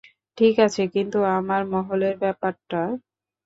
[0.37, 2.81] ঠিকাছে, কিন্তু আমার, মহলের ব্যাপারটা?